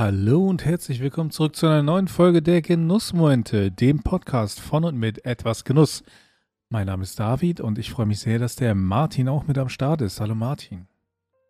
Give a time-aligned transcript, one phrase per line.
[0.00, 4.96] Hallo und herzlich willkommen zurück zu einer neuen Folge der Genussmomente, dem Podcast von und
[4.96, 6.04] mit etwas Genuss.
[6.70, 9.68] Mein Name ist David und ich freue mich sehr, dass der Martin auch mit am
[9.68, 10.18] Start ist.
[10.18, 10.86] Hallo Martin.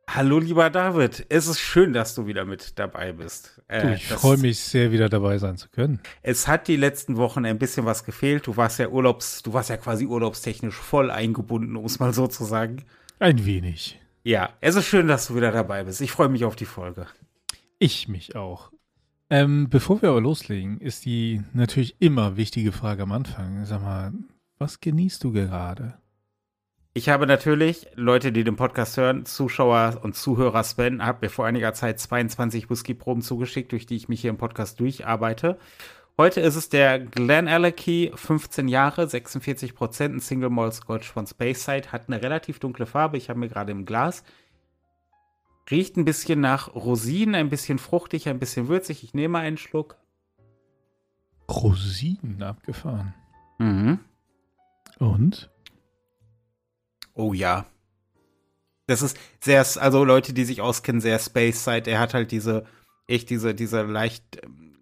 [0.08, 3.62] Hallo lieber David, es ist schön, dass du wieder mit dabei bist.
[3.68, 6.00] Äh, du, ich freue mich sehr, wieder dabei sein zu können.
[6.22, 8.48] Es hat die letzten Wochen ein bisschen was gefehlt.
[8.48, 12.26] Du warst ja Urlaubs, du warst ja quasi urlaubstechnisch voll eingebunden, um es mal so
[12.26, 12.82] zu sagen.
[13.20, 14.00] Ein wenig.
[14.24, 16.00] Ja, es ist schön, dass du wieder dabei bist.
[16.00, 17.06] Ich freue mich auf die Folge.
[17.82, 18.70] Ich mich auch.
[19.30, 23.64] Ähm, bevor wir aber loslegen, ist die natürlich immer wichtige Frage am Anfang.
[23.64, 24.12] Sag mal,
[24.58, 25.94] was genießt du gerade?
[26.92, 31.46] Ich habe natürlich, Leute, die den Podcast hören, Zuschauer und Zuhörer Sven, hat mir vor
[31.46, 35.58] einiger Zeit 22 Whisky-Proben zugeschickt, durch die ich mich hier im Podcast durcharbeite.
[36.18, 41.26] Heute ist es der Glen Alecky, 15 Jahre, 46 Prozent, ein Single Malt Scotch von
[41.26, 44.22] Speyside, hat eine relativ dunkle Farbe, ich habe mir gerade im Glas.
[45.70, 49.04] Riecht ein bisschen nach Rosinen, ein bisschen fruchtig, ein bisschen würzig.
[49.04, 49.96] Ich nehme einen Schluck.
[51.48, 53.14] Rosinen abgefahren.
[53.58, 53.98] Mhm.
[54.98, 55.50] Und?
[57.14, 57.66] Oh ja.
[58.86, 61.90] Das ist sehr, also Leute, die sich auskennen, sehr Space Side.
[61.90, 62.64] Er hat halt diese,
[63.06, 64.24] echt diese, diese leicht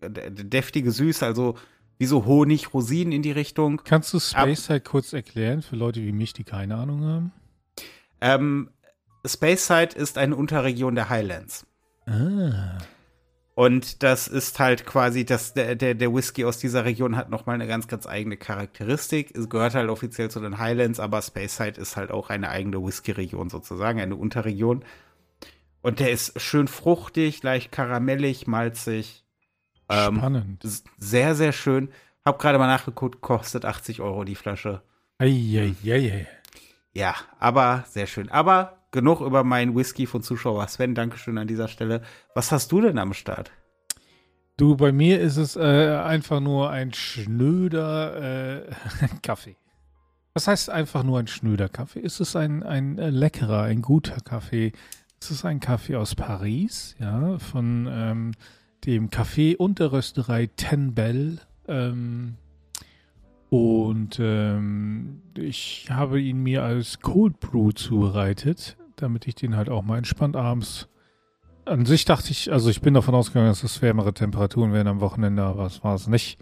[0.01, 1.57] äh, deftige Süße, also
[1.99, 3.83] wie so Honig, Rosinen in die Richtung.
[3.85, 7.33] Kannst du Space Side kurz erklären für Leute wie mich, die keine Ahnung haben?
[8.21, 8.71] Ähm,
[9.25, 11.67] Speyside ist eine Unterregion der Highlands.
[12.07, 12.79] Ah.
[13.59, 17.57] Und das ist halt quasi, das, der, der, der Whisky aus dieser Region hat nochmal
[17.57, 19.37] eine ganz, ganz eigene Charakteristik.
[19.37, 23.51] Es gehört halt offiziell zu den Highlands, aber Speyside ist halt auch eine eigene Whisky-Region
[23.51, 24.85] sozusagen, eine Unterregion.
[25.83, 29.25] Und der ist schön fruchtig, leicht karamellig, malzig.
[29.89, 30.63] Ähm, Spannend.
[30.99, 31.89] Sehr, sehr schön.
[32.25, 34.83] Hab gerade mal nachgeguckt, kostet 80 Euro die Flasche.
[35.19, 36.29] Eieiei.
[36.93, 38.31] Ja, aber sehr schön.
[38.31, 40.95] Aber genug über meinen Whisky von Zuschauer Sven.
[40.95, 42.03] Dankeschön an dieser Stelle.
[42.35, 43.51] Was hast du denn am Start?
[44.57, 48.71] Du, bei mir ist es äh, einfach nur ein schnöder äh,
[49.23, 49.57] Kaffee.
[50.35, 52.01] Was heißt einfach nur ein schnöder Kaffee?
[52.01, 54.73] Ist es ein, ein äh, leckerer, ein guter Kaffee?
[55.21, 58.33] Es ist ein Kaffee aus Paris, ja, von ähm,
[58.85, 61.41] dem Café und der Rösterei Ten Bell.
[61.67, 62.37] Ähm,
[63.51, 69.83] und ähm, ich habe ihn mir als Cold Brew zubereitet, damit ich den halt auch
[69.83, 70.89] mal entspannt abends.
[71.65, 75.01] An sich dachte ich, also ich bin davon ausgegangen, dass es wärmere Temperaturen wären am
[75.01, 76.39] Wochenende, aber es war es nicht.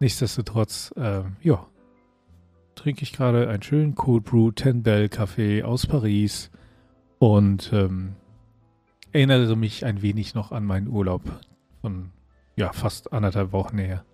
[0.00, 1.66] Nichtsdestotrotz, äh, ja,
[2.74, 6.50] trinke ich gerade einen schönen Cold Brew Ten Bell Kaffee aus Paris
[7.18, 8.16] und ähm,
[9.12, 11.22] erinnere mich ein wenig noch an meinen Urlaub
[11.80, 12.10] von
[12.56, 14.04] ja fast anderthalb Wochen her.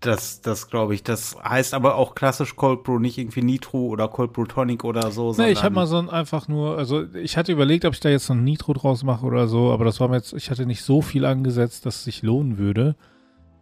[0.00, 1.02] Das, das glaube ich.
[1.02, 5.10] Das heißt aber auch klassisch Cold Brew, nicht irgendwie Nitro oder Cold Brew Tonic oder
[5.10, 5.34] so.
[5.36, 8.08] Nee, ich habe mal so ein einfach nur, also ich hatte überlegt, ob ich da
[8.08, 10.66] jetzt noch ein Nitro draus mache oder so, aber das war mir jetzt, ich hatte
[10.66, 12.94] nicht so viel angesetzt, dass es sich lohnen würde.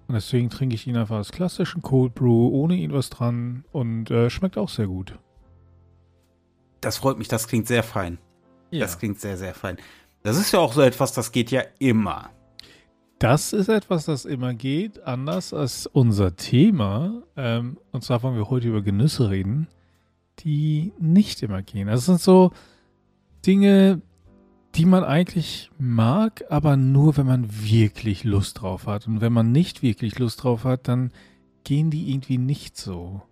[0.08, 4.10] Und deswegen trinke ich ihn einfach als klassischen Cold Brew, ohne ihn was dran und
[4.10, 5.18] äh, schmeckt auch sehr gut.
[6.80, 8.18] Das freut mich, das klingt sehr fein.
[8.70, 8.80] Ja.
[8.80, 9.78] Das klingt sehr, sehr fein.
[10.22, 12.30] Das ist ja auch so etwas, das geht ja immer.
[13.18, 17.22] Das ist etwas, das immer geht, anders als unser Thema.
[17.36, 19.68] Ähm, und zwar wollen wir heute über Genüsse reden,
[20.40, 21.88] die nicht immer gehen.
[21.88, 22.52] Das sind so
[23.46, 24.02] Dinge,
[24.74, 29.06] die man eigentlich mag, aber nur, wenn man wirklich Lust drauf hat.
[29.06, 31.10] Und wenn man nicht wirklich Lust drauf hat, dann
[31.64, 33.22] gehen die irgendwie nicht so.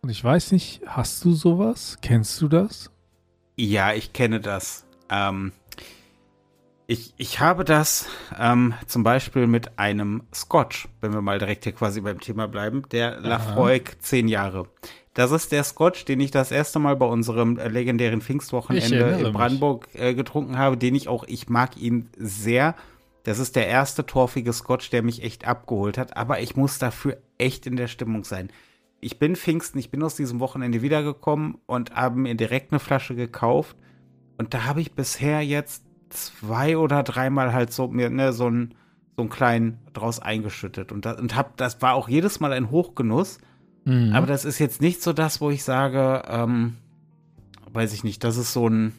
[0.00, 1.98] Und ich weiß nicht, hast du sowas?
[2.00, 2.90] Kennst du das?
[3.56, 4.86] Ja, ich kenne das.
[5.10, 5.52] Ähm,
[6.90, 8.06] ich, ich habe das
[8.36, 12.82] ähm, zum Beispiel mit einem Scotch, wenn wir mal direkt hier quasi beim Thema bleiben,
[12.90, 14.66] der Lafroig 10 Jahre.
[15.14, 19.32] Das ist der Scotch, den ich das erste Mal bei unserem äh, legendären Pfingstwochenende in
[19.32, 22.74] Brandenburg äh, getrunken habe, den ich auch, ich mag ihn sehr.
[23.22, 27.18] Das ist der erste torfige Scotch, der mich echt abgeholt hat, aber ich muss dafür
[27.38, 28.50] echt in der Stimmung sein.
[29.00, 33.14] Ich bin Pfingsten, ich bin aus diesem Wochenende wiedergekommen und habe mir direkt eine Flasche
[33.14, 33.76] gekauft.
[34.38, 38.74] Und da habe ich bisher jetzt zwei oder dreimal halt so mir ne, so ein
[39.16, 42.70] so einen kleinen draus eingeschüttet und das, und hab das war auch jedes Mal ein
[42.70, 43.38] Hochgenuss.
[43.84, 44.12] Mhm.
[44.12, 46.76] Aber das ist jetzt nicht so das, wo ich sage, ähm,
[47.72, 48.92] weiß ich nicht, das ist so ein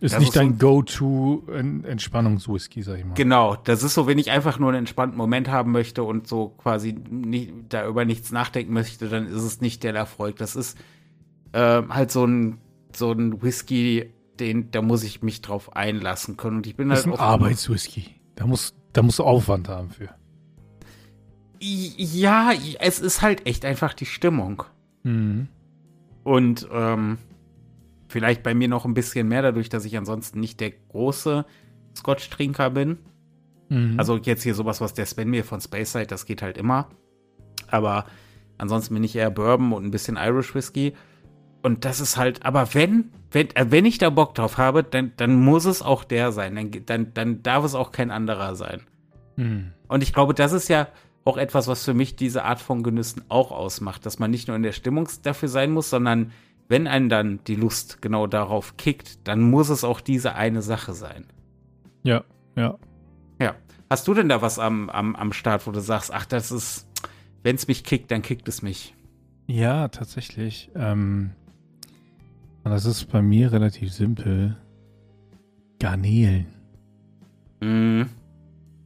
[0.00, 3.14] ist nicht dein so Go-To-Entspannungswhisky, sag ich mal.
[3.14, 6.48] Genau, das ist so, wenn ich einfach nur einen entspannten Moment haben möchte und so
[6.48, 10.36] quasi nicht, da über nichts nachdenken möchte, dann ist es nicht der Erfolg.
[10.36, 10.76] Das ist
[11.52, 12.58] äh, halt so ein,
[12.94, 16.58] so ein Whisky, den, da muss ich mich drauf einlassen können.
[16.58, 18.14] Und ich bin das halt ist ein Arbeitswhisky.
[18.34, 20.10] Da muss, da musst du Aufwand haben für.
[21.58, 24.64] Ja, es ist halt echt einfach die Stimmung.
[25.02, 25.48] Mhm.
[26.22, 27.18] Und ähm,
[28.08, 31.44] vielleicht bei mir noch ein bisschen mehr, dadurch, dass ich ansonsten nicht der große
[31.96, 32.98] Scotch-Trinker bin.
[33.68, 33.94] Mhm.
[33.98, 36.88] Also jetzt hier sowas, was der Sven mir von Space Side, das geht halt immer.
[37.68, 38.06] Aber
[38.58, 40.94] ansonsten bin ich eher Bourbon und ein bisschen Irish Whiskey.
[41.66, 45.10] Und das ist halt, aber wenn, wenn, äh, wenn ich da Bock drauf habe, dann,
[45.16, 46.54] dann muss es auch der sein.
[46.54, 48.82] Dann, dann, dann darf es auch kein anderer sein.
[49.34, 49.72] Mhm.
[49.88, 50.86] Und ich glaube, das ist ja
[51.24, 54.56] auch etwas, was für mich diese Art von Genüssen auch ausmacht, dass man nicht nur
[54.56, 56.30] in der Stimmung dafür sein muss, sondern
[56.68, 60.92] wenn einen dann die Lust genau darauf kickt, dann muss es auch diese eine Sache
[60.92, 61.26] sein.
[62.04, 62.22] Ja,
[62.54, 62.78] ja.
[63.40, 63.56] Ja.
[63.90, 66.86] Hast du denn da was am, am, am Start, wo du sagst, ach, das ist,
[67.42, 68.94] wenn es mich kickt, dann kickt es mich?
[69.48, 70.70] Ja, tatsächlich.
[70.76, 71.32] Ähm,
[72.70, 74.56] das ist bei mir relativ simpel.
[75.78, 76.46] Garnelen.
[77.60, 78.02] Mm.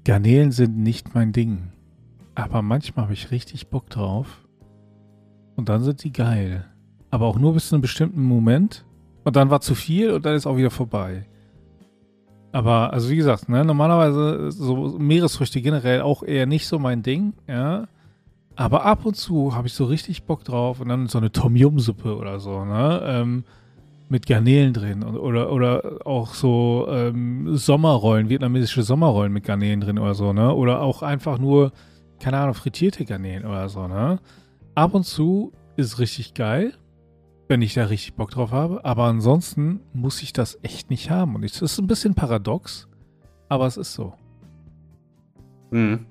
[0.05, 1.73] Garnelen sind nicht mein Ding.
[2.35, 4.47] Aber manchmal habe ich richtig Bock drauf.
[5.57, 6.65] Und dann sind die geil.
[7.11, 8.85] Aber auch nur bis zu einem bestimmten Moment.
[9.25, 11.27] Und dann war zu viel und dann ist auch wieder vorbei.
[12.53, 17.35] Aber, also wie gesagt, ne, normalerweise so Meeresfrüchte generell auch eher nicht so mein Ding,
[17.47, 17.87] ja.
[18.57, 21.55] Aber ab und zu habe ich so richtig Bock drauf und dann so eine Tom
[21.55, 23.45] Yum Suppe oder so, ne, ähm,
[24.11, 29.99] mit Garnelen drin und, oder, oder auch so ähm, Sommerrollen, vietnamesische Sommerrollen mit Garnelen drin
[29.99, 31.73] oder so, ne, oder auch einfach nur,
[32.19, 34.19] keine Ahnung, frittierte Garnelen oder so, ne.
[34.75, 36.75] Ab und zu ist richtig geil
[37.51, 38.85] wenn ich da richtig Bock drauf habe.
[38.85, 41.35] Aber ansonsten muss ich das echt nicht haben.
[41.35, 42.89] Und es ist ein bisschen paradox,
[43.49, 44.15] aber es ist so.
[45.73, 46.07] Hm.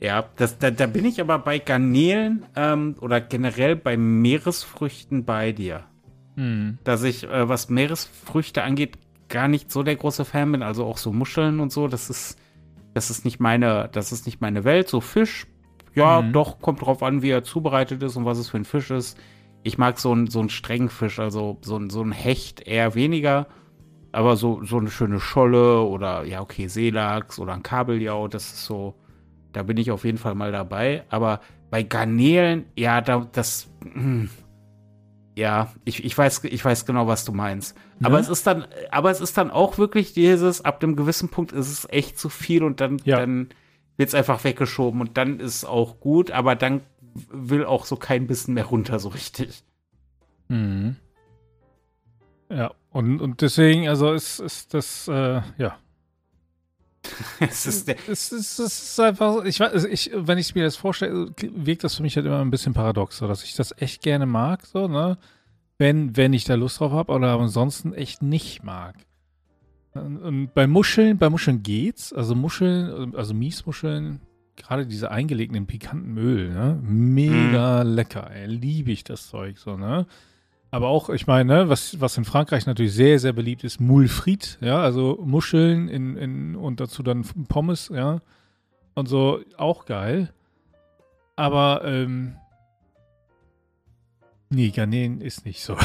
[0.00, 5.52] Ja, das, da, da bin ich aber bei Garnelen ähm, oder generell bei Meeresfrüchten bei
[5.52, 5.84] dir.
[6.38, 6.78] Hm.
[6.84, 8.96] Dass ich, äh, was Meeresfrüchte angeht,
[9.28, 10.62] gar nicht so der große Fan bin.
[10.62, 11.88] Also auch so Muscheln und so.
[11.88, 12.38] Das ist,
[12.94, 14.88] das ist nicht meine, das ist nicht meine Welt.
[14.88, 15.48] So Fisch,
[15.94, 16.32] ja, hm.
[16.32, 19.18] doch, kommt drauf an, wie er zubereitet ist und was es für ein Fisch ist.
[19.64, 22.94] Ich mag so einen so einen strengen Fisch, also so, ein, so ein Hecht eher
[22.94, 23.48] weniger.
[24.12, 28.64] Aber so, so eine schöne Scholle oder ja, okay, Seelachs oder ein Kabeljau, das ist
[28.64, 28.94] so,
[29.52, 31.02] da bin ich auf jeden Fall mal dabei.
[31.10, 34.30] Aber bei Garnelen, ja, da, das, hm,
[35.38, 37.76] ja, ich, ich, weiß, ich weiß genau, was du meinst.
[38.00, 38.08] Ja?
[38.08, 41.52] Aber es ist dann, aber es ist dann auch wirklich dieses, ab einem gewissen Punkt
[41.52, 43.20] ist es echt zu viel und dann, ja.
[43.20, 43.50] dann
[43.96, 46.80] wird es einfach weggeschoben und dann ist es auch gut, aber dann
[47.30, 49.62] will auch so kein bisschen mehr runter, so richtig.
[50.48, 50.96] Mhm.
[52.50, 55.78] Ja, und, und deswegen, also ist, ist das, äh, ja.
[57.40, 61.32] es, ist es, ist, es ist einfach, ich weiß, ich, wenn ich mir das vorstelle,
[61.40, 64.26] wirkt das für mich halt immer ein bisschen paradox, so, dass ich das echt gerne
[64.26, 65.18] mag, so, ne?
[65.78, 68.96] Wenn, wenn ich da Lust drauf habe, oder ansonsten echt nicht mag.
[69.94, 74.20] Und, und bei Muscheln, bei Muscheln geht's, also Muscheln, also Miesmuscheln,
[74.56, 76.78] gerade diese eingelegten pikanten Öl, ne?
[76.82, 77.88] Mega mm.
[77.88, 78.46] lecker, ey.
[78.46, 80.06] Liebe ich das Zeug so, ne?
[80.70, 84.08] Aber auch, ich meine, ne, was, was in Frankreich natürlich sehr, sehr beliebt ist, Moule
[84.08, 88.20] frites, ja, also Muscheln in, in, und dazu dann Pommes, ja.
[88.94, 90.32] Und so, auch geil.
[91.36, 92.36] Aber, ähm,
[94.50, 95.76] nee, Garnelen ist nicht so.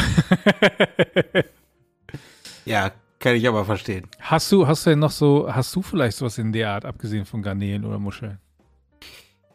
[2.66, 4.08] ja, kann ich aber verstehen.
[4.20, 7.26] Hast du, hast du denn noch so, hast du vielleicht sowas in der Art, abgesehen
[7.26, 8.40] von Garnelen oder Muscheln?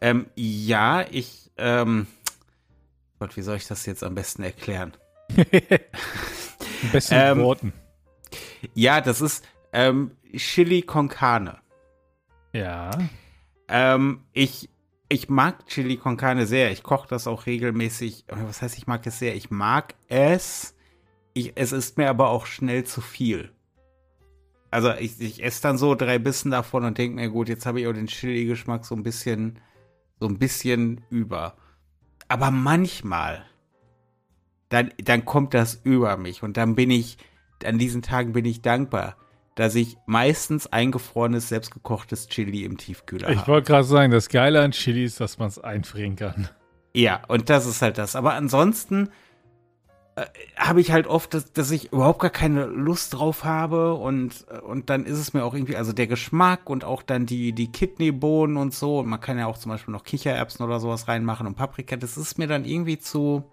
[0.01, 2.07] Ähm, ja, ich, ähm,
[3.19, 4.93] Gott, wie soll ich das jetzt am besten erklären?
[6.83, 7.73] Am besten ähm, Worten.
[8.73, 11.57] Ja, das ist ähm, Chili con Carne.
[12.53, 12.91] Ja.
[13.67, 14.69] Ähm, ich,
[15.07, 16.71] ich mag Chili con Carne sehr.
[16.71, 18.25] Ich koche das auch regelmäßig.
[18.27, 19.35] Was heißt, ich mag es sehr?
[19.35, 20.75] Ich mag es.
[21.33, 23.51] Ich, es ist mir aber auch schnell zu viel.
[24.71, 27.81] Also ich, ich esse dann so drei Bissen davon und denke mir, gut, jetzt habe
[27.81, 29.59] ich auch den Chili-Geschmack so ein bisschen,
[30.19, 31.55] so ein bisschen über.
[32.27, 33.45] Aber manchmal
[34.69, 36.43] dann, dann kommt das über mich.
[36.43, 37.17] Und dann bin ich,
[37.63, 39.17] an diesen Tagen bin ich dankbar,
[39.55, 43.35] dass ich meistens eingefrorenes, selbstgekochtes Chili im Tiefkühler habe.
[43.35, 46.49] Ich wollte gerade sagen, das Geile an Chili ist, dass man es einfrieren kann.
[46.93, 48.15] Ja, und das ist halt das.
[48.15, 49.09] Aber ansonsten
[50.15, 54.47] äh, habe ich halt oft, dass, dass, ich überhaupt gar keine Lust drauf habe und,
[54.63, 57.71] und dann ist es mir auch irgendwie, also der Geschmack und auch dann die, die
[57.71, 58.99] Kidneybohnen und so.
[58.99, 61.95] Und man kann ja auch zum Beispiel noch Kichererbsen oder sowas reinmachen und Paprika.
[61.95, 63.43] Das ist mir dann irgendwie zu,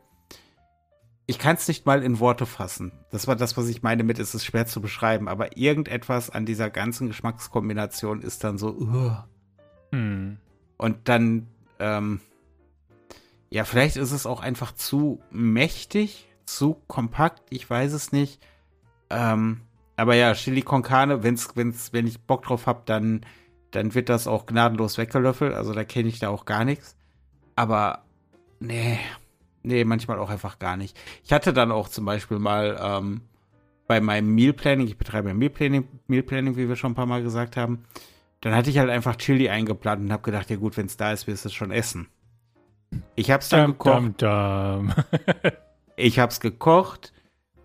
[1.26, 2.92] ich kann es nicht mal in Worte fassen.
[3.10, 6.46] Das war das, was ich meine mit, es ist schwer zu beschreiben, aber irgendetwas an
[6.46, 9.12] dieser ganzen Geschmackskombination ist dann so, uh.
[9.92, 10.38] hm.
[10.76, 11.48] und dann,
[11.80, 12.20] ähm,
[13.50, 18.40] ja, vielleicht ist es auch einfach zu mächtig, zu kompakt, ich weiß es nicht.
[19.10, 19.62] Ähm,
[19.96, 23.24] aber ja, Chili con Carne, wenn's, wenn's, wenn ich Bock drauf habe, dann,
[23.70, 25.54] dann wird das auch gnadenlos weggelöffelt.
[25.54, 26.96] Also da kenne ich da auch gar nichts.
[27.56, 28.04] Aber
[28.60, 28.98] nee,
[29.66, 30.96] Nee, manchmal auch einfach gar nicht.
[31.24, 33.22] Ich hatte dann auch zum Beispiel mal ähm,
[33.88, 36.96] bei meinem Meal Planning, ich betreibe ein Meal Planning, Meal Planning, wie wir schon ein
[36.96, 37.84] paar Mal gesagt haben,
[38.40, 41.12] dann hatte ich halt einfach Chili eingeplant und habe gedacht, ja gut, wenn es da
[41.12, 42.08] ist, wirst du es schon essen.
[43.16, 44.04] Ich habe es dann Dum, gekocht.
[44.04, 44.92] dum, dum.
[45.96, 47.12] Ich habe es gekocht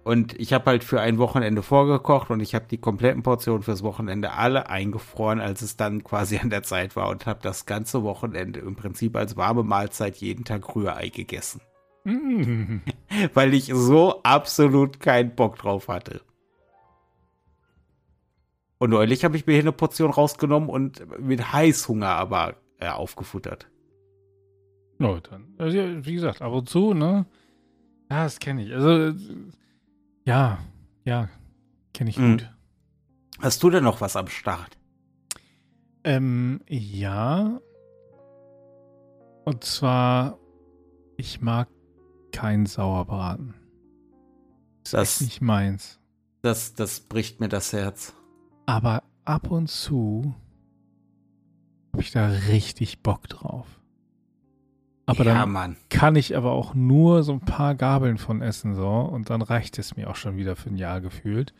[0.04, 3.84] und ich habe halt für ein Wochenende vorgekocht und ich habe die kompletten Portionen fürs
[3.84, 8.02] Wochenende alle eingefroren, als es dann quasi an der Zeit war und habe das ganze
[8.04, 11.62] Wochenende im Prinzip als warme Mahlzeit jeden Tag Rührei gegessen,
[12.04, 12.78] Mm.
[13.34, 16.22] weil ich so absolut keinen Bock drauf hatte.
[18.80, 23.68] Und neulich habe ich mir hier eine Portion rausgenommen und mit Heißhunger aber äh, aufgefuttert.
[24.98, 25.54] No, dann.
[25.60, 27.26] Also, ja, wie gesagt, ab und zu, ne?
[28.10, 28.74] Ja, das kenne ich.
[28.74, 29.16] Also,
[30.26, 30.58] ja,
[31.06, 31.30] ja,
[31.94, 32.38] kenne ich Mhm.
[32.38, 32.52] gut.
[33.40, 34.78] Hast du denn noch was am Start?
[36.04, 37.60] Ähm, ja.
[39.46, 40.40] Und zwar,
[41.18, 41.68] ich mag
[42.32, 43.54] keinen Sauerbraten.
[44.90, 46.00] Das, Nicht meins.
[46.42, 48.14] das, das bricht mir das Herz.
[48.66, 50.34] Aber ab und zu
[51.92, 53.68] habe ich da richtig Bock drauf.
[55.06, 55.76] Aber ja, dann Mann.
[55.90, 59.78] kann ich aber auch nur so ein paar Gabeln von essen so und dann reicht
[59.78, 61.54] es mir auch schon wieder für ein Jahr gefühlt.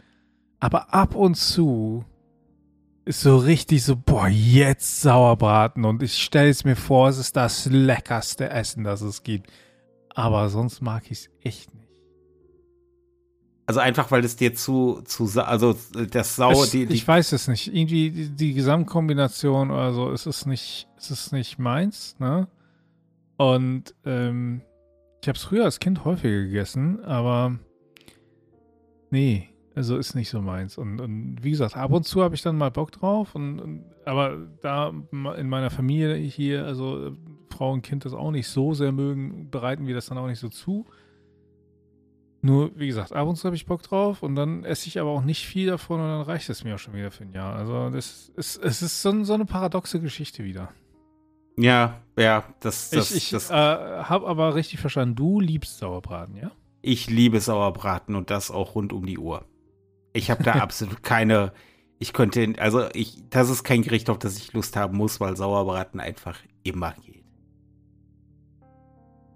[0.60, 2.06] Aber ab und zu
[3.04, 7.36] ist so richtig so, boah, jetzt Sauerbraten und ich stelle es mir vor, es ist
[7.36, 9.52] das leckerste Essen, das es gibt.
[10.16, 11.88] Aber sonst mag ich es echt nicht.
[13.66, 15.78] Also einfach, weil es dir zu, zu, also
[16.12, 17.74] das Sau, ich, die, die ich weiß es nicht.
[17.74, 22.48] Irgendwie die, die Gesamtkombination oder so, es ist nicht, es ist nicht meins, ne?
[23.38, 24.62] Und ähm,
[25.22, 27.60] ich habe es früher als Kind häufiger gegessen, aber
[29.10, 30.78] nee, also ist nicht so meins.
[30.78, 33.36] Und, und wie gesagt, ab und zu habe ich dann mal Bock drauf.
[33.36, 34.94] Und, und aber da
[35.38, 37.12] in meiner Familie hier, also äh,
[37.50, 40.40] Frau und Kind das auch nicht so sehr mögen, bereiten wir das dann auch nicht
[40.40, 40.86] so zu.
[42.42, 45.12] Nur, wie gesagt, ab und zu habe ich Bock drauf und dann esse ich aber
[45.12, 47.56] auch nicht viel davon und dann reicht es mir auch schon wieder für ein Jahr.
[47.56, 50.70] Also das ist, es ist so, so eine paradoxe Geschichte wieder.
[51.56, 56.36] ja, ja, das, das, ich ich das, äh, habe aber richtig verstanden, du liebst Sauerbraten,
[56.36, 56.52] ja?
[56.82, 59.46] ich liebe Sauerbraten und das auch rund um die Uhr.
[60.14, 61.54] Ich habe da absolut keine,
[62.00, 65.38] ich könnte, also ich, das ist kein Gericht, auf das ich Lust haben muss, weil
[65.38, 67.24] Sauerbraten einfach immer geht.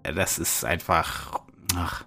[0.02, 1.40] Das ist einfach,
[1.74, 2.04] ach,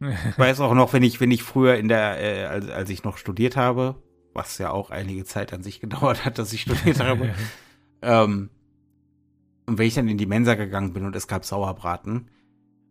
[0.00, 3.04] Ich weiß auch noch, wenn ich, wenn ich früher in der, äh, als, als ich
[3.04, 4.02] noch studiert habe,
[4.34, 7.34] was ja auch einige Zeit an sich gedauert hat, dass ich studiert habe,
[8.02, 8.50] ähm,
[9.66, 12.28] und wenn ich dann in die Mensa gegangen bin und es gab Sauerbraten,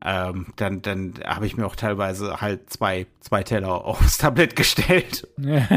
[0.04, 5.28] ähm, dann, dann habe ich mir auch teilweise halt zwei, zwei Teller aufs Tablett gestellt,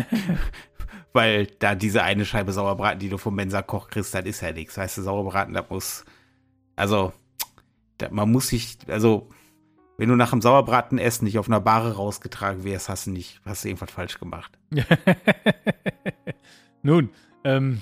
[1.13, 4.77] weil da diese eine Scheibe Sauerbraten, die du vom Mensa-Koch kriegst, das ist ja nichts.
[4.77, 6.05] Weißt du, Sauerbraten, das muss,
[6.77, 7.13] also,
[7.99, 9.29] da, man muss sich, also,
[9.97, 13.41] wenn du nach dem Sauerbraten essen nicht auf einer Bahre rausgetragen wirst, hast du nicht,
[13.45, 14.59] hast du irgendwas falsch gemacht.
[16.83, 17.11] Nun,
[17.45, 17.81] ähm,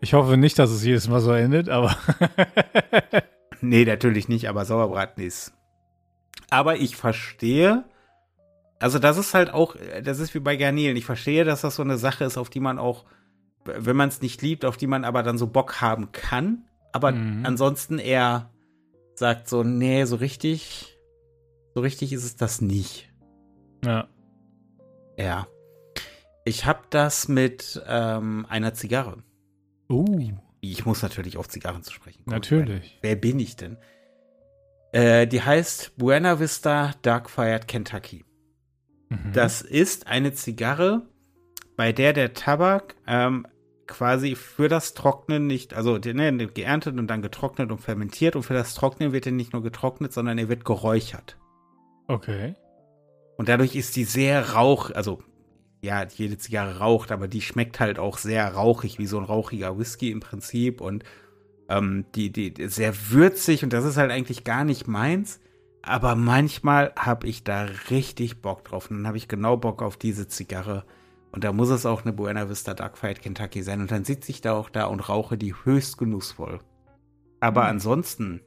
[0.00, 1.96] ich hoffe nicht, dass es jedes Mal so endet, aber
[3.60, 5.52] Nee, natürlich nicht, aber Sauerbraten ist.
[6.50, 7.84] Aber ich verstehe,
[8.78, 10.96] also das ist halt auch, das ist wie bei Garnelen.
[10.96, 13.04] Ich verstehe, dass das so eine Sache ist, auf die man auch,
[13.64, 16.64] wenn man es nicht liebt, auf die man aber dann so Bock haben kann.
[16.92, 17.44] Aber Mhm.
[17.44, 18.50] ansonsten eher
[19.14, 20.96] sagt so, nee, so richtig,
[21.74, 23.10] so richtig ist es das nicht.
[23.84, 24.08] ja.
[25.18, 25.46] Ja.
[26.44, 29.22] Ich habe das mit ähm, einer Zigarre.
[29.90, 32.36] Uh, Ich muss natürlich auf Zigarren zu sprechen kommen.
[32.36, 32.98] natürlich.
[33.02, 33.78] Wer bin ich denn?
[34.96, 38.24] Äh, die heißt Buena Vista Dark Fired Kentucky.
[39.10, 39.32] Mhm.
[39.34, 41.02] Das ist eine Zigarre,
[41.76, 43.46] bei der der Tabak ähm,
[43.86, 48.54] quasi für das Trocknen nicht, also ne, geerntet und dann getrocknet und fermentiert und für
[48.54, 51.36] das Trocknen wird er nicht nur getrocknet, sondern er wird geräuchert.
[52.08, 52.54] Okay.
[53.36, 55.22] Und dadurch ist die sehr rauch, also
[55.82, 59.78] ja, jede Zigarre raucht, aber die schmeckt halt auch sehr rauchig, wie so ein rauchiger
[59.78, 61.04] Whisky im Prinzip und
[61.68, 65.40] ähm, die, die sehr würzig und das ist halt eigentlich gar nicht meins.
[65.82, 68.90] Aber manchmal habe ich da richtig Bock drauf.
[68.90, 70.84] Und dann habe ich genau Bock auf diese Zigarre.
[71.32, 73.80] Und da muss es auch eine Buena Vista Dark Fight Kentucky sein.
[73.80, 76.60] Und dann sitze ich da auch da und rauche die höchst genussvoll.
[77.40, 77.70] Aber Hm.
[77.70, 78.40] ansonsten,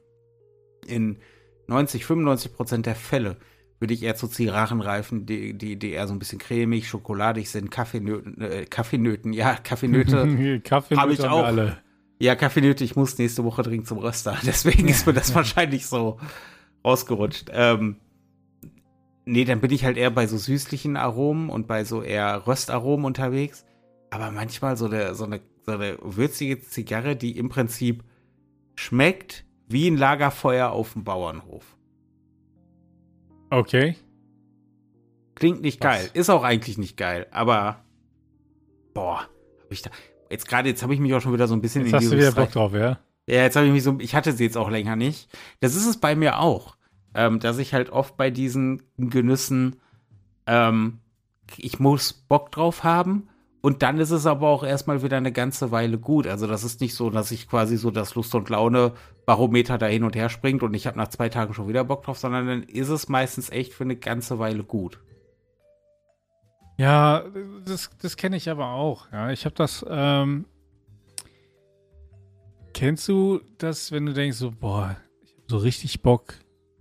[0.86, 1.18] in
[1.66, 3.36] 90, 95 Prozent der Fälle,
[3.78, 7.48] würde ich eher zu Zigarren reifen, die, die, die eher so ein bisschen cremig, schokoladig
[7.50, 10.60] sind, Kaffeenöten, äh, Kaffeenöten, ja, Kaffeenöte.
[10.64, 11.44] Kaffee Hab ich auch.
[11.44, 11.78] alle.
[12.20, 14.36] Ja, Kaffeenöte, ich muss nächste Woche dringend zum Röster.
[14.44, 16.20] Deswegen ist mir das wahrscheinlich so
[16.84, 17.50] rausgerutscht.
[17.52, 17.96] Ähm,
[19.24, 23.06] nee, dann bin ich halt eher bei so süßlichen Aromen und bei so eher Röstaromen
[23.06, 23.64] unterwegs.
[24.10, 28.04] Aber manchmal so, eine so, eine, so eine würzige Zigarre, die im Prinzip
[28.74, 31.64] schmeckt wie ein Lagerfeuer auf dem Bauernhof.
[33.48, 33.96] Okay.
[35.36, 35.90] Klingt nicht Was?
[35.90, 36.10] geil.
[36.12, 37.82] Ist auch eigentlich nicht geil, aber
[38.92, 39.20] boah,
[39.62, 39.90] hab ich da.
[40.30, 42.12] Jetzt gerade, jetzt habe ich mich auch schon wieder so ein bisschen jetzt in hast
[42.12, 42.98] du wieder Bock drauf, ja?
[43.26, 45.28] Ja, jetzt habe ich mich so, ich hatte sie jetzt auch länger nicht.
[45.60, 46.76] Das ist es bei mir auch,
[47.14, 49.76] ähm, dass ich halt oft bei diesen Genüssen,
[50.46, 50.98] ähm,
[51.56, 53.28] ich muss Bock drauf haben
[53.60, 56.26] und dann ist es aber auch erstmal wieder eine ganze Weile gut.
[56.26, 58.92] Also das ist nicht so, dass ich quasi so das Lust und Laune
[59.26, 62.02] Barometer da hin und her springt und ich habe nach zwei Tagen schon wieder Bock
[62.02, 64.98] drauf, sondern dann ist es meistens echt für eine ganze Weile gut.
[66.80, 67.24] Ja,
[67.66, 69.12] das, das kenne ich aber auch.
[69.12, 69.84] Ja, ich habe das.
[69.86, 70.46] Ähm,
[72.72, 76.36] kennst du das, wenn du denkst so, boah, ich habe so richtig Bock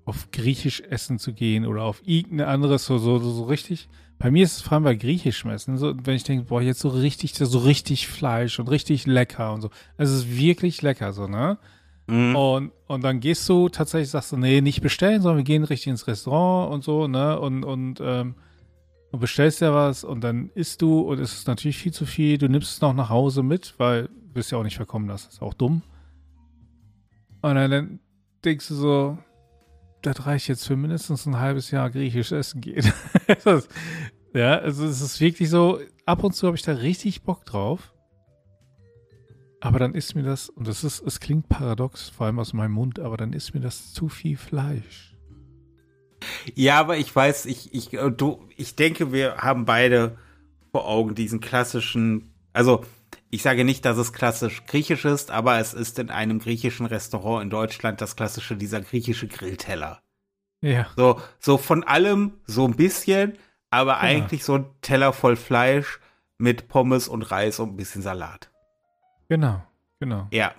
[0.05, 4.31] auf griechisch essen zu gehen oder auf irgendein anderes so so so, so richtig bei
[4.31, 6.89] mir ist es vor allem bei griechischem Essen, so, wenn ich denke, boah, jetzt so
[6.89, 9.69] richtig, so richtig Fleisch und richtig lecker und so.
[9.97, 11.57] Es ist wirklich lecker, so, ne?
[12.07, 12.35] Mhm.
[12.35, 15.87] Und, und dann gehst du tatsächlich, sagst du, nee, nicht bestellen, sondern wir gehen richtig
[15.87, 17.39] ins Restaurant und so, ne?
[17.39, 18.35] Und, und, ähm,
[19.11, 22.37] du bestellst ja was und dann isst du und es ist natürlich viel zu viel.
[22.37, 25.29] Du nimmst es noch nach Hause mit, weil du willst ja auch nicht verkommen lassen.
[25.29, 25.81] Ist auch dumm.
[27.41, 27.99] Und dann, dann
[28.43, 29.17] denkst du so,
[30.01, 32.91] das reicht jetzt für mindestens ein halbes Jahr griechisch essen geht.
[34.33, 37.93] ja, also es ist wirklich so, ab und zu habe ich da richtig Bock drauf.
[39.61, 42.71] Aber dann ist mir das, und das ist, es klingt paradox, vor allem aus meinem
[42.71, 45.17] Mund, aber dann ist mir das zu viel Fleisch.
[46.55, 50.17] Ja, aber ich weiß, ich, ich, äh, du, ich denke, wir haben beide
[50.71, 52.85] vor Augen diesen klassischen, also
[53.31, 57.43] ich sage nicht, dass es klassisch griechisch ist, aber es ist in einem griechischen Restaurant
[57.43, 60.01] in Deutschland das klassische, dieser griechische Grillteller.
[60.61, 60.87] Ja.
[60.95, 63.37] So, so von allem so ein bisschen,
[63.69, 63.99] aber ja.
[63.99, 65.99] eigentlich so ein Teller voll Fleisch
[66.37, 68.51] mit Pommes und Reis und ein bisschen Salat.
[69.27, 69.61] Genau,
[69.99, 70.27] genau.
[70.31, 70.53] Ja,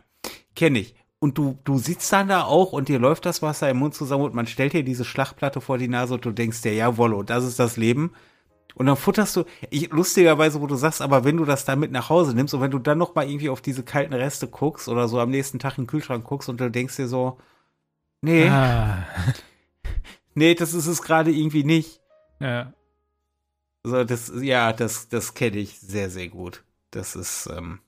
[0.55, 0.95] kenne ich.
[1.21, 4.25] Und du, du sitzt dann da auch und dir läuft das Wasser im Mund zusammen
[4.25, 7.45] und man stellt dir diese Schlachtplatte vor die Nase und du denkst dir, jawohl, das
[7.45, 8.13] ist das Leben.
[8.75, 11.93] Und dann futterst du, ich, lustigerweise, wo du sagst, aber wenn du das dann mit
[11.93, 14.89] nach Hause nimmst und wenn du dann noch mal irgendwie auf diese kalten Reste guckst
[14.89, 17.37] oder so am nächsten Tag in den Kühlschrank guckst und du denkst dir so,
[18.23, 19.07] nee, ah.
[20.35, 22.01] nee, das ist es gerade irgendwie nicht.
[22.39, 22.73] Ja.
[23.83, 26.65] So, das, ja, das, das kenne ich sehr, sehr gut.
[26.91, 27.81] Das ist, ähm,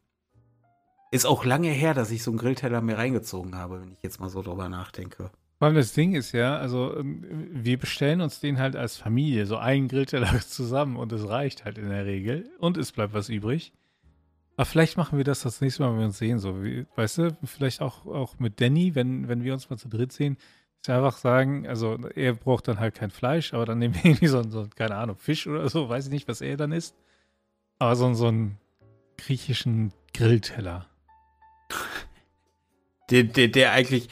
[1.13, 4.19] ist auch lange her, dass ich so einen Grillteller mir reingezogen habe, wenn ich jetzt
[4.19, 5.31] mal so drüber nachdenke.
[5.59, 9.59] Weil das Ding ist ja, also ähm, wir bestellen uns den halt als Familie, so
[9.59, 13.73] einen Grillteller zusammen und es reicht halt in der Regel und es bleibt was übrig.
[14.57, 17.19] Aber vielleicht machen wir das das nächste Mal, wenn wir uns sehen, so wie, weißt
[17.19, 20.39] du, vielleicht auch, auch mit Danny, wenn, wenn wir uns mal zu dritt sehen,
[20.81, 24.29] ist einfach sagen, also er braucht dann halt kein Fleisch, aber dann nehmen wir irgendwie
[24.29, 26.97] so, so keine Ahnung, Fisch oder so, weiß ich nicht, was er dann isst.
[27.79, 28.57] Aber so, so einen
[29.19, 30.89] griechischen Grillteller.
[33.11, 34.09] Der, der, der eigentlich,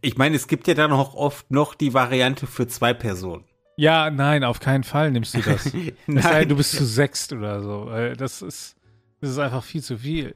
[0.00, 3.44] ich meine, es gibt ja dann auch oft noch die Variante für zwei Personen.
[3.76, 5.72] Ja, nein, auf keinen Fall nimmst du das.
[6.06, 6.22] nein.
[6.22, 7.90] Sei, du bist zu sechst oder so.
[8.16, 8.76] Das ist,
[9.20, 10.34] das ist einfach viel zu viel.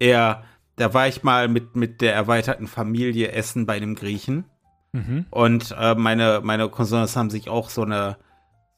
[0.00, 0.44] Ja,
[0.76, 4.44] da war ich mal mit, mit der erweiterten Familie essen bei einem Griechen.
[4.92, 5.26] Mhm.
[5.30, 8.16] Und äh, meine, meine Cousins haben sich auch so eine,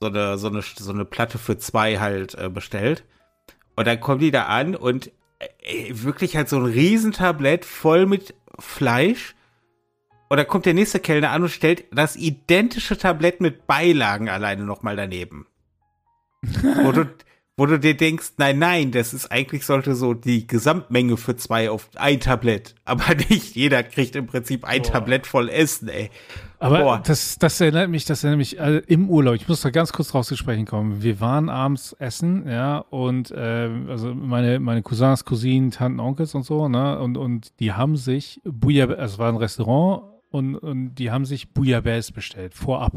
[0.01, 3.05] so eine, so eine, so eine Platte für zwei halt äh, bestellt.
[3.77, 5.11] Und dann kommen die da an und
[5.91, 9.35] wirklich halt so ein Riesentablett voll mit Fleisch
[10.29, 14.65] und dann kommt der nächste Kellner an und stellt das identische Tablett mit Beilagen alleine
[14.65, 15.47] nochmal daneben.
[16.43, 17.09] wo, du,
[17.59, 21.71] wo du dir denkst, nein, nein, das ist eigentlich sollte so die Gesamtmenge für zwei
[21.71, 22.75] auf ein Tablett.
[22.85, 24.93] Aber nicht jeder kriegt im Prinzip ein Boah.
[24.93, 26.11] Tablett voll Essen, ey.
[26.59, 29.35] Aber das, das erinnert mich, das erinnert mich äh, im Urlaub.
[29.37, 31.03] Ich muss da ganz kurz drauf zu sprechen kommen.
[31.03, 36.45] Wir waren abends essen, ja, und äh, also meine, meine Cousins, Cousinen, Tanten, Onkels und
[36.45, 40.95] so, ne, und, und die haben sich Bouillabaisse, also es war ein Restaurant und, und
[40.95, 42.93] die haben sich Bouillabaisse bestellt, vorab.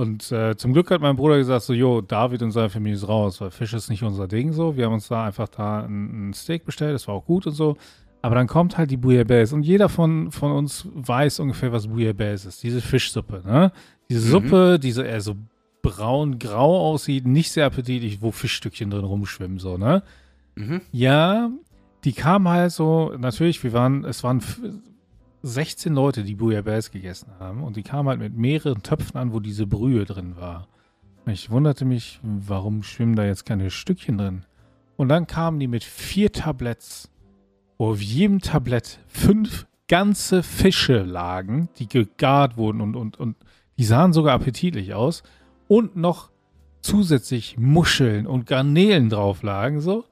[0.00, 3.06] Und äh, zum Glück hat mein Bruder gesagt, so, jo, David und seine Familie ist
[3.06, 4.74] raus, weil Fisch ist nicht unser Ding so.
[4.74, 7.52] Wir haben uns da einfach da ein, ein Steak bestellt, das war auch gut und
[7.52, 7.76] so.
[8.22, 12.48] Aber dann kommt halt die Bouillabaisse und jeder von, von uns weiß ungefähr, was Bouillabaisse
[12.48, 12.62] ist.
[12.62, 13.72] Diese Fischsuppe, ne?
[14.08, 14.30] Diese mhm.
[14.30, 15.36] Suppe, diese eher so
[15.82, 20.02] braun-grau aussieht, nicht sehr appetitlich, wo Fischstückchen drin rumschwimmen, so, ne?
[20.54, 20.80] Mhm.
[20.92, 21.50] Ja,
[22.04, 24.40] die kam halt so, natürlich, wir waren, es waren
[25.42, 29.40] 16 Leute, die Bouillabaisse gegessen haben und die kamen halt mit mehreren Töpfen an, wo
[29.40, 30.68] diese Brühe drin war.
[31.26, 34.44] Ich wunderte mich, warum schwimmen da jetzt keine Stückchen drin?
[34.96, 37.10] Und dann kamen die mit vier Tabletts,
[37.78, 43.36] wo auf jedem Tablett fünf ganze Fische lagen, die gegart wurden und, und, und
[43.78, 45.22] die sahen sogar appetitlich aus
[45.68, 46.30] und noch
[46.82, 50.04] zusätzlich Muscheln und Garnelen drauf lagen so.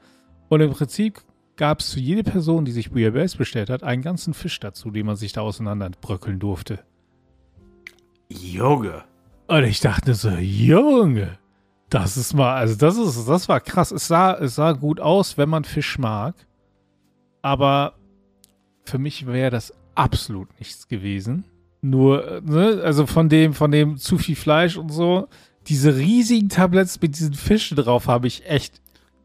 [0.48, 1.20] Und im Prinzip
[1.58, 5.04] gab es für jede Person, die sich Bouillabaisse bestellt hat, einen ganzen Fisch dazu, den
[5.04, 6.80] man sich da auseinanderbröckeln durfte.
[8.30, 9.04] Junge.
[9.46, 11.38] Und ich dachte so, Junge,
[11.90, 13.92] Das ist mal, also das ist, das war krass.
[13.92, 16.34] Es sah, es sah gut aus, wenn man Fisch mag.
[17.40, 17.94] Aber
[18.84, 21.44] für mich wäre das absolut nichts gewesen.
[21.80, 25.28] Nur, ne, also von dem, von dem zu viel Fleisch und so,
[25.66, 28.82] diese riesigen Tabletts mit diesen Fischen drauf habe ich echt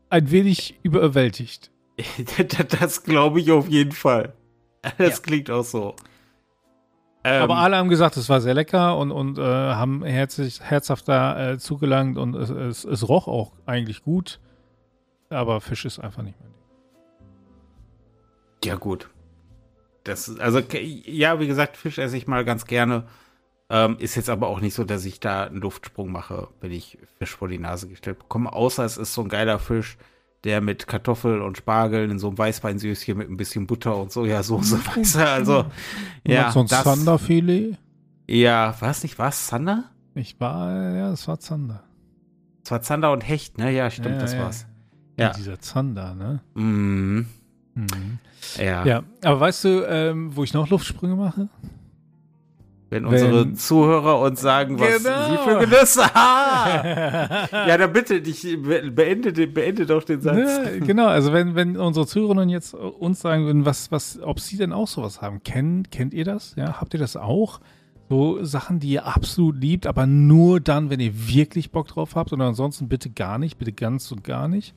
[0.09, 1.72] ein wenig überwältigt.
[2.79, 4.33] das glaube ich auf jeden Fall.
[4.97, 5.23] Das ja.
[5.23, 5.95] klingt auch so.
[7.23, 11.07] Ähm, Aber alle haben gesagt, es war sehr lecker und, und äh, haben herzlich, herzhaft
[11.07, 14.41] da äh, zugelangt und es, es, es, roch auch eigentlich gut.
[15.29, 16.49] Aber Fisch ist einfach nicht mehr.
[18.65, 19.09] Ja, gut.
[20.03, 23.07] Das, also, ja, wie gesagt, Fisch esse ich mal ganz gerne.
[23.69, 26.97] Ähm, ist jetzt aber auch nicht so, dass ich da einen Luftsprung mache, wenn ich
[27.17, 28.51] Fisch vor die Nase gestellt bekomme.
[28.51, 29.97] Außer es ist so ein geiler Fisch,
[30.43, 34.73] der mit Kartoffeln und Spargeln in so einem Weißweinsüßchen mit ein bisschen Butter und Sojasauce,
[34.95, 35.65] weißt du, also,
[36.27, 36.51] ja.
[36.51, 37.77] So ein Zanderfilet?
[38.27, 39.85] Ja, was nicht, was, Zander?
[40.15, 41.83] Ich war, ja, das war Zander.
[42.63, 43.71] Das war Zander und Hecht, ne?
[43.71, 44.39] Ja, stimmt, ja, das ja.
[44.39, 44.65] war's.
[45.17, 45.25] Ja.
[45.27, 45.33] ja.
[45.33, 46.41] Dieser Zander, ne?
[46.53, 47.27] Mhm.
[47.75, 48.19] mhm.
[48.57, 48.85] Ja.
[48.85, 51.49] Ja, aber weißt du, ähm, wo ich noch Luftsprünge mache?
[52.93, 55.29] Wenn, wenn unsere Zuhörer uns sagen, was genau.
[55.29, 56.87] sie für Genüsse haben.
[57.51, 60.37] ja, dann bitte, ich beende, beende doch den Satz.
[60.37, 64.57] Ja, genau, also wenn, wenn unsere Zuhörerinnen jetzt uns sagen würden, was, was, ob sie
[64.57, 65.41] denn auch sowas haben.
[65.41, 66.53] Kennt, kennt ihr das?
[66.55, 67.59] Ja, habt ihr das auch?
[68.09, 72.31] So Sachen, die ihr absolut liebt, aber nur dann, wenn ihr wirklich Bock drauf habt
[72.31, 74.75] und ansonsten bitte gar nicht, bitte ganz und gar nicht.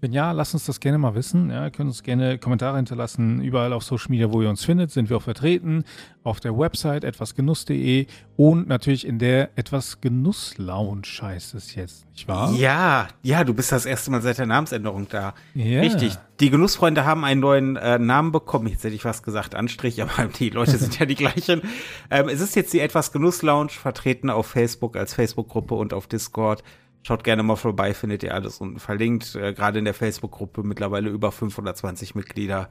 [0.00, 1.50] Wenn ja, lasst uns das gerne mal wissen.
[1.50, 3.40] Ja, könnt uns gerne Kommentare hinterlassen.
[3.40, 5.84] Überall auf Social Media, wo ihr uns findet, sind wir auch vertreten.
[6.22, 8.06] Auf der Website etwasgenuss.de
[8.36, 12.52] und natürlich in der Etwas Genuss Lounge heißt es jetzt, nicht wahr?
[12.52, 15.34] Ja, ja, du bist das erste Mal seit der Namensänderung da.
[15.54, 15.80] Ja.
[15.80, 16.18] Richtig.
[16.40, 18.66] Die Genussfreunde haben einen neuen äh, Namen bekommen.
[18.66, 21.62] Jetzt hätte ich was gesagt, Anstrich, aber die Leute sind ja die gleichen.
[22.10, 26.06] Ähm, es ist jetzt die Etwas Genuss Lounge, vertreten auf Facebook als Facebook-Gruppe und auf
[26.06, 26.62] Discord.
[27.06, 29.36] Schaut gerne mal vorbei, findet ihr alles unten verlinkt.
[29.36, 32.68] Äh, Gerade in der Facebook-Gruppe mittlerweile über 520 Mitglieder.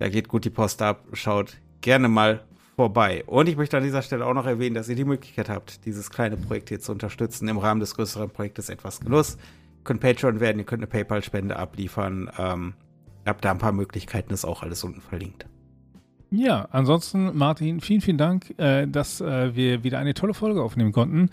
[0.00, 1.04] Da geht gut die Post ab.
[1.12, 2.42] Schaut gerne mal
[2.74, 3.22] vorbei.
[3.26, 6.10] Und ich möchte an dieser Stelle auch noch erwähnen, dass ihr die Möglichkeit habt, dieses
[6.10, 9.36] kleine Projekt hier zu unterstützen im Rahmen des größeren Projektes Etwas Genuss.
[9.36, 12.32] Ihr könnt Patreon werden, ihr könnt eine PayPal-Spende abliefern.
[12.36, 12.74] Ähm,
[13.26, 15.46] habt da ein paar Möglichkeiten, ist auch alles unten verlinkt.
[16.32, 20.90] Ja, ansonsten, Martin, vielen, vielen Dank, äh, dass äh, wir wieder eine tolle Folge aufnehmen
[20.90, 21.30] konnten.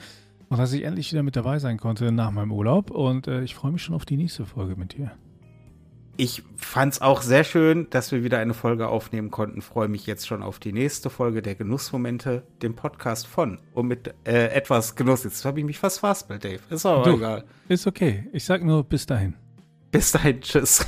[0.50, 2.92] Und dass ich endlich wieder mit dabei sein konnte nach meinem Urlaub.
[2.92, 5.12] Und äh, ich freue mich schon auf die nächste Folge mit dir.
[6.18, 9.62] Ich fand es auch sehr schön, dass wir wieder eine Folge aufnehmen konnten.
[9.62, 13.60] Freue mich jetzt schon auf die nächste Folge der Genussmomente, dem Podcast von.
[13.74, 15.26] Und mit äh, etwas Genuss.
[15.26, 16.60] Jetzt habe ich mich fast fast, Dave.
[16.70, 17.44] Ist aber du, egal.
[17.68, 18.30] Ist okay.
[18.32, 19.34] Ich sag nur bis dahin.
[19.92, 20.40] Bis dahin.
[20.40, 20.86] Tschüss.